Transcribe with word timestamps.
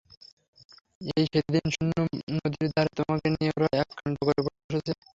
এই 1.11 1.25
সেদিন 1.33 1.65
শুনলুম 1.75 2.05
নদীর 2.35 2.67
ধারে 2.73 2.91
তোমাকে 2.99 3.27
নিয়ে 3.33 3.51
ওরা 3.55 3.69
এক 3.81 3.89
কাণ্ড 3.97 4.17
করে 4.27 4.39
বসেছে! 4.45 4.91